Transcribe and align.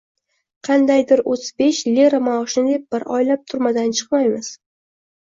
Qandaydir 0.67 1.21
o`ttiz 1.33 1.51
besh 1.63 1.83
lira 1.99 2.21
maoshni 2.31 2.67
deb 2.75 2.91
bir 2.97 3.09
oylab 3.21 3.49
turmadan 3.55 3.97
chiqmaymiz 4.03 4.55